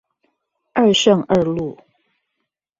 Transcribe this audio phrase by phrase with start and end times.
[0.73, 1.77] 二聖二路